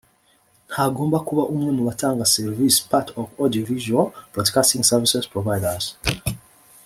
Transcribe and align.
ntagomba 0.69 1.17
kuba 1.27 1.43
umwe 1.53 1.69
mu 1.77 1.83
batanga 1.89 2.29
serivisi 2.35 2.79
part 2.91 3.07
of 3.19 3.25
audio 3.43 3.63
visual 3.71 4.07
broadcasting 4.31 4.83
services 4.91 5.29
providers 5.33 5.85